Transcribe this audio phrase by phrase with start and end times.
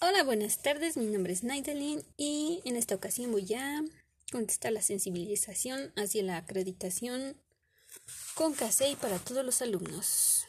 [0.00, 0.96] Hola, buenas tardes.
[0.96, 3.82] Mi nombre es Naidelin y en esta ocasión voy a
[4.30, 7.34] contestar la sensibilización hacia la acreditación
[8.36, 10.44] con CASEI para todos los alumnos.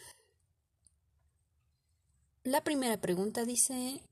[2.43, 4.03] La primera pregunta dice,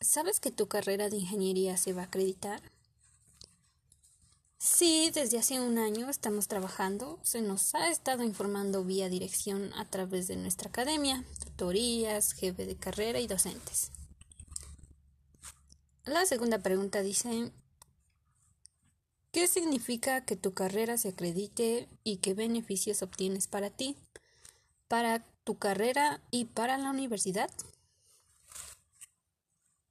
[0.00, 2.62] ¿sabes que tu carrera de ingeniería se va a acreditar?
[4.56, 7.20] Sí, desde hace un año estamos trabajando.
[7.22, 12.76] Se nos ha estado informando vía dirección a través de nuestra academia, tutorías, jefe de
[12.76, 13.92] carrera y docentes.
[16.06, 17.50] La segunda pregunta dice,
[19.32, 23.96] ¿qué significa que tu carrera se acredite y qué beneficios obtienes para ti,
[24.86, 27.50] para tu carrera y para la universidad?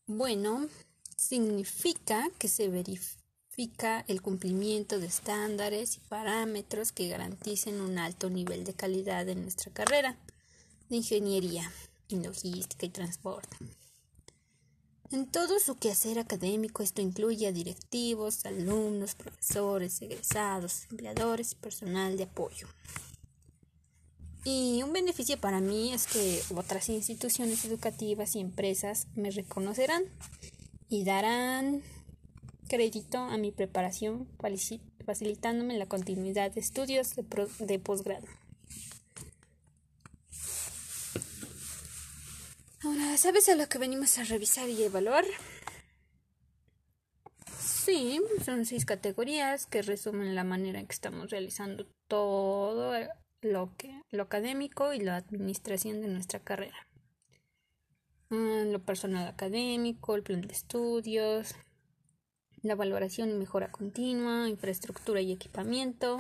[0.08, 0.70] Bueno,
[1.18, 8.64] significa que se verifica el cumplimiento de estándares y parámetros que garanticen un alto nivel
[8.64, 10.16] de calidad en nuestra carrera
[10.88, 11.70] de ingeniería
[12.08, 13.58] en logística y transporte.
[15.16, 22.18] En todo su quehacer académico esto incluye a directivos, alumnos, profesores, egresados, empleadores y personal
[22.18, 22.68] de apoyo.
[24.44, 30.04] Y un beneficio para mí es que otras instituciones educativas y empresas me reconocerán
[30.90, 31.82] y darán
[32.68, 34.28] crédito a mi preparación
[35.06, 38.28] facilitándome la continuidad de estudios de, posgrado.
[43.18, 45.26] ¿Sabes a lo que venimos a revisar y evaluar?
[47.60, 52.94] Sí, son seis categorías que resumen la manera en que estamos realizando todo
[53.42, 56.88] lo, que, lo académico y la administración de nuestra carrera.
[58.30, 61.56] Mm, lo personal académico, el plan de estudios,
[62.62, 66.18] la valoración y mejora continua, infraestructura y equipamiento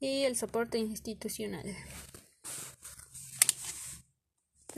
[0.00, 1.64] y el soporte institucional.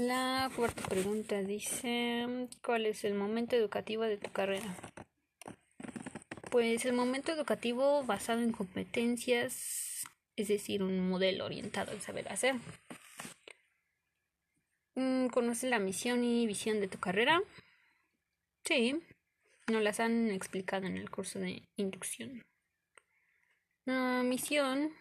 [0.01, 4.75] La cuarta pregunta dice, ¿cuál es el momento educativo de tu carrera?
[6.51, 12.55] Pues el momento educativo basado en competencias, es decir, un modelo orientado al saber hacer.
[14.95, 17.43] Mm, ¿Conoces la misión y visión de tu carrera?
[18.65, 19.03] Sí,
[19.71, 22.43] nos las han explicado en el curso de inducción.
[23.85, 24.95] La misión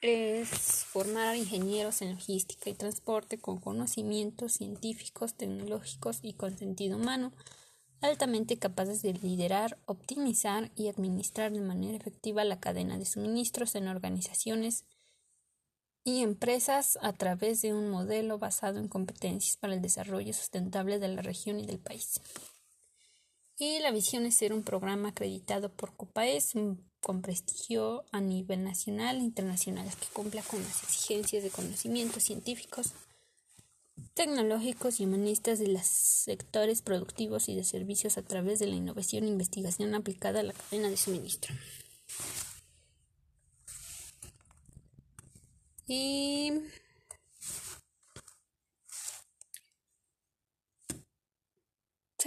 [0.00, 0.48] es
[0.84, 7.32] formar ingenieros en logística y transporte con conocimientos científicos, tecnológicos y con sentido humano,
[8.00, 13.88] altamente capaces de liderar, optimizar y administrar de manera efectiva la cadena de suministros en
[13.88, 14.84] organizaciones
[16.02, 21.08] y empresas a través de un modelo basado en competencias para el desarrollo sustentable de
[21.08, 22.20] la región y del país.
[23.60, 26.54] Y la visión es ser un programa acreditado por COPAES,
[27.02, 32.94] con prestigio a nivel nacional e internacional que cumpla con las exigencias de conocimientos científicos,
[34.14, 39.24] tecnológicos y humanistas de los sectores productivos y de servicios a través de la innovación
[39.24, 41.54] e investigación aplicada a la cadena de suministro.
[45.86, 46.50] Y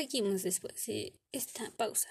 [0.03, 2.09] seguimos después de esta pausa.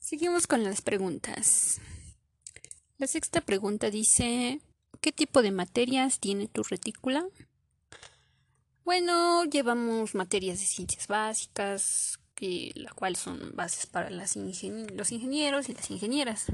[0.00, 1.80] Seguimos con las preguntas.
[2.98, 4.60] La sexta pregunta dice,
[5.00, 7.26] ¿qué tipo de materias tiene tu retícula?
[8.84, 15.74] Bueno, llevamos materias de ciencias básicas, que las cuales son bases para los ingenieros y
[15.74, 16.44] las ingenieras.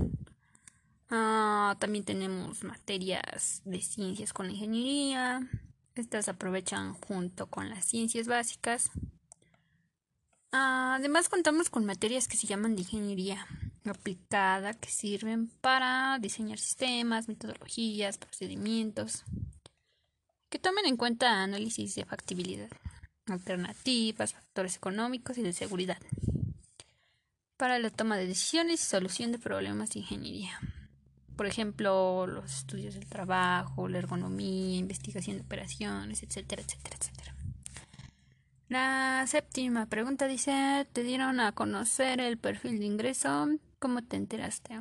[1.11, 5.49] Ah, también tenemos materias de ciencias con ingeniería.
[5.97, 8.91] Estas aprovechan junto con las ciencias básicas.
[10.53, 13.47] Además contamos con materias que se llaman de ingeniería
[13.85, 19.25] aplicada que sirven para diseñar sistemas, metodologías, procedimientos
[20.49, 22.69] que tomen en cuenta análisis de factibilidad,
[23.27, 25.99] alternativas, factores económicos y de seguridad
[27.57, 30.59] para la toma de decisiones y solución de problemas de ingeniería.
[31.41, 37.35] Por ejemplo, los estudios del trabajo, la ergonomía, investigación de operaciones, etcétera, etcétera, etcétera.
[38.69, 43.49] La séptima pregunta dice, ¿te dieron a conocer el perfil de ingreso?
[43.79, 44.81] ¿Cómo te enteraste?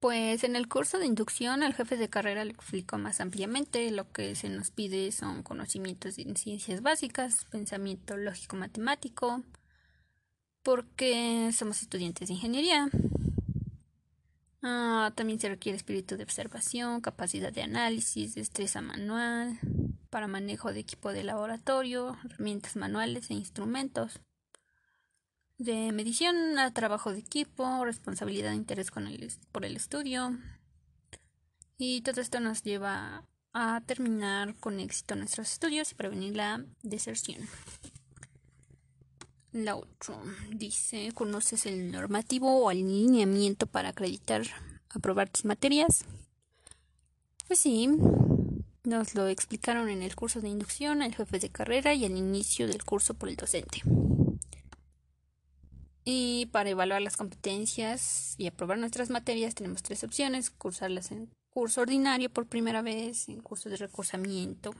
[0.00, 3.90] Pues en el curso de inducción el jefe de carrera le explicó más ampliamente.
[3.90, 9.42] Lo que se nos pide son conocimientos en ciencias básicas, pensamiento lógico-matemático,
[10.62, 12.88] porque somos estudiantes de ingeniería.
[14.62, 19.58] Ah, también se requiere espíritu de observación, capacidad de análisis, destreza manual
[20.08, 24.20] para manejo de equipo de laboratorio, herramientas manuales e instrumentos.
[25.58, 28.90] De medición a trabajo de equipo, responsabilidad de interés
[29.50, 30.38] por el estudio.
[31.76, 37.48] Y todo esto nos lleva a terminar con éxito nuestros estudios y prevenir la deserción.
[39.52, 40.16] La otra
[40.50, 44.44] dice, ¿conoces el normativo o alineamiento para acreditar,
[44.88, 46.06] aprobar tus materias?
[47.46, 47.86] Pues sí,
[48.82, 52.66] nos lo explicaron en el curso de inducción, el jefe de carrera y al inicio
[52.66, 53.82] del curso por el docente.
[56.02, 61.82] Y para evaluar las competencias y aprobar nuestras materias tenemos tres opciones, cursarlas en curso
[61.82, 64.74] ordinario por primera vez, en curso de recursamiento,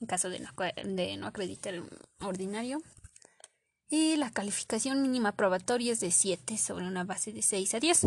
[0.00, 0.50] en caso de no,
[0.84, 1.74] de no acreditar
[2.20, 2.80] ordinario,
[3.88, 8.00] y la calificación mínima probatoria es de 7 sobre una base de 6 a 10.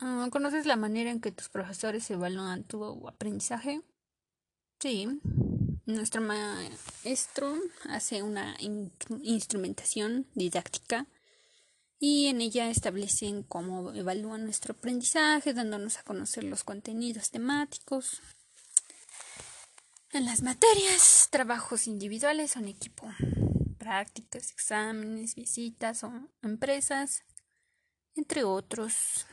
[0.00, 3.82] Ah, ¿Conoces la manera en que tus profesores evalúan tu aprendizaje?
[4.80, 5.20] Sí.
[5.86, 7.56] Nuestro maestro
[7.90, 8.56] hace una
[9.22, 11.06] instrumentación didáctica
[11.98, 18.22] y en ella establecen cómo evalúan nuestro aprendizaje, dándonos a conocer los contenidos temáticos.
[20.10, 23.06] En las materias, trabajos individuales o en equipo
[23.84, 26.10] prácticas, exámenes, visitas o
[26.40, 27.22] empresas,
[28.14, 29.26] entre otros.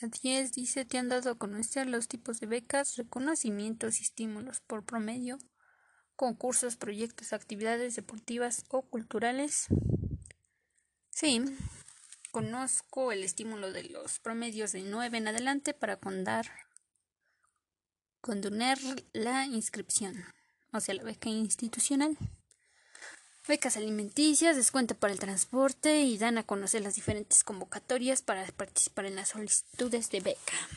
[0.00, 4.60] A 10 dice, te han dado a conocer los tipos de becas, reconocimientos y estímulos
[4.60, 5.38] por promedio,
[6.14, 9.66] concursos, proyectos, actividades deportivas o culturales.
[11.10, 11.42] Sí,
[12.30, 16.46] conozco el estímulo de los promedios de 9 en adelante para condar,
[18.20, 18.78] condonar
[19.12, 20.24] la inscripción,
[20.72, 22.16] o sea, la beca institucional
[23.46, 29.06] becas alimenticias, descuento para el transporte y dan a conocer las diferentes convocatorias para participar
[29.06, 30.68] en las solicitudes de beca.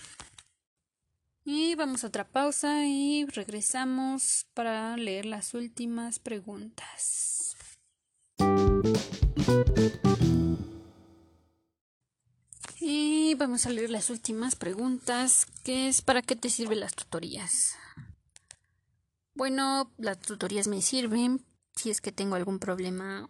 [1.45, 7.55] Y vamos a otra pausa y regresamos para leer las últimas preguntas.
[12.81, 17.75] Y vamos a leer las últimas preguntas, que es ¿para qué te sirven las tutorías?
[19.33, 21.45] Bueno, las tutorías me sirven
[21.77, 23.29] si es que tengo algún problema,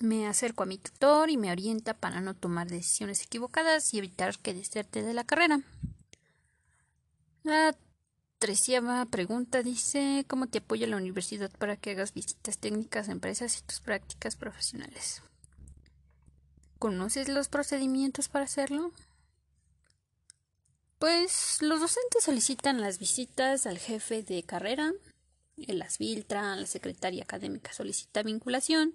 [0.00, 4.36] me acerco a mi tutor y me orienta para no tomar decisiones equivocadas y evitar
[4.38, 5.60] que deserte de la carrera.
[7.44, 7.76] La
[8.38, 13.58] treceava pregunta dice ¿Cómo te apoya la universidad para que hagas visitas técnicas a empresas
[13.58, 15.22] y tus prácticas profesionales?
[16.78, 18.92] ¿Conoces los procedimientos para hacerlo?
[20.98, 24.92] Pues los docentes solicitan las visitas al jefe de carrera,
[25.68, 28.94] las filtra, la secretaria académica solicita vinculación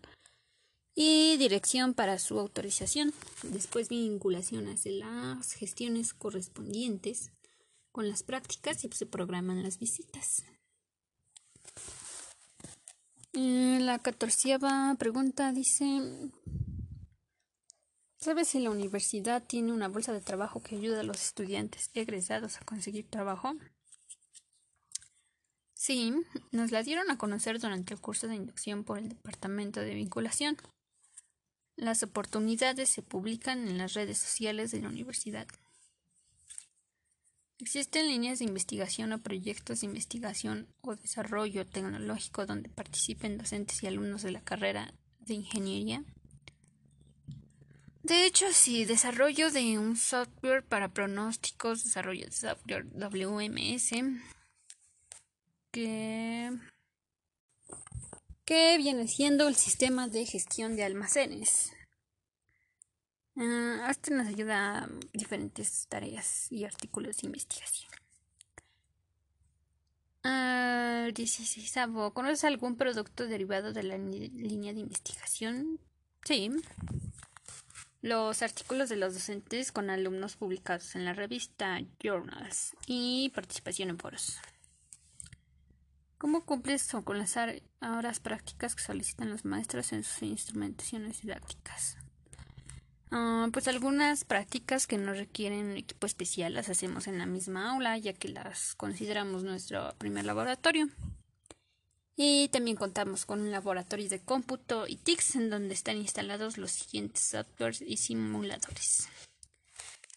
[0.96, 3.14] y dirección para su autorización.
[3.44, 7.32] Después vinculación hace las gestiones correspondientes
[7.92, 10.44] con las prácticas y se programan las visitas.
[13.34, 15.86] Eh, la catorceava pregunta dice,
[18.20, 22.58] ¿sabes si la universidad tiene una bolsa de trabajo que ayuda a los estudiantes egresados
[22.58, 23.54] a conseguir trabajo?
[25.88, 26.14] Sí,
[26.52, 30.58] nos la dieron a conocer durante el curso de inducción por el Departamento de Vinculación.
[31.78, 35.48] Las oportunidades se publican en las redes sociales de la universidad.
[37.60, 43.88] Existen líneas de investigación o proyectos de investigación o desarrollo tecnológico donde participen docentes y
[43.88, 46.04] alumnos de la carrera de ingeniería.
[48.04, 53.94] De hecho, sí, desarrollo de un software para pronósticos, desarrollo de software WMS,
[58.46, 61.72] que, viene siendo el sistema de gestión de almacenes.
[63.36, 67.92] Uh, este nos ayuda a diferentes tareas y artículos de investigación.
[70.24, 71.76] Uh, 16.
[72.14, 75.80] ¿Conoces algún producto derivado de la línea de investigación?
[76.24, 76.50] Sí.
[78.02, 84.00] Los artículos de los docentes con alumnos publicados en la revista Journals y participación en
[84.00, 84.40] foros.
[86.18, 87.38] ¿Cómo cumples con las
[87.80, 91.98] horas prácticas que solicitan los maestros en sus instrumentaciones didácticas?
[93.12, 97.98] Ah, pues algunas prácticas que no requieren equipo especial las hacemos en la misma aula,
[97.98, 100.90] ya que las consideramos nuestro primer laboratorio.
[102.16, 106.72] Y también contamos con un laboratorio de cómputo y TICS en donde están instalados los
[106.72, 109.08] siguientes softwares y simuladores.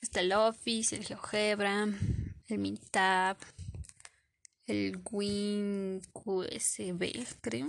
[0.01, 1.89] Está el Office, el GeoGebra,
[2.49, 3.37] el Minitab,
[4.71, 6.03] el WinQSB,
[7.41, 7.69] creo.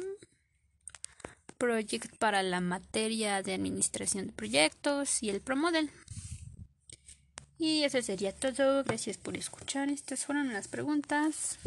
[1.58, 5.90] Project para la materia de administración de proyectos y el ProModel.
[7.58, 8.84] Y eso sería todo.
[8.84, 9.90] Gracias por escuchar.
[9.90, 11.60] Estas fueron las preguntas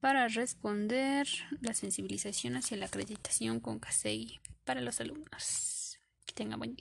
[0.00, 1.28] para responder
[1.60, 5.98] la sensibilización hacia la acreditación con CASEI para los alumnos.
[6.24, 6.80] Que tengan buen día.